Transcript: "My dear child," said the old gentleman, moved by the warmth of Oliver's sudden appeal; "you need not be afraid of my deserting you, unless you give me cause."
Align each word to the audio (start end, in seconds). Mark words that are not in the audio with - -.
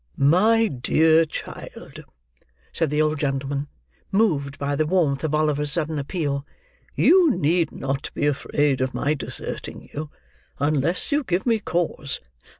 "My 0.17 0.65
dear 0.67 1.25
child," 1.27 2.05
said 2.73 2.89
the 2.89 2.99
old 3.03 3.19
gentleman, 3.19 3.67
moved 4.11 4.57
by 4.57 4.75
the 4.75 4.87
warmth 4.87 5.23
of 5.23 5.35
Oliver's 5.35 5.71
sudden 5.71 5.99
appeal; 5.99 6.43
"you 6.95 7.29
need 7.37 7.71
not 7.71 8.09
be 8.15 8.25
afraid 8.25 8.81
of 8.81 8.95
my 8.95 9.13
deserting 9.13 9.91
you, 9.93 10.09
unless 10.57 11.11
you 11.11 11.23
give 11.23 11.45
me 11.45 11.59
cause." 11.59 12.19